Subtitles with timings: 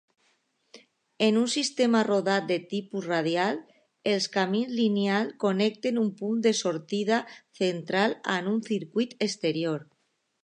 [1.25, 3.59] En un sistema rodat de tipus radial,
[4.13, 7.19] els camins lineals connecten un punt de sortida
[7.61, 9.85] central amb un circuit exterior.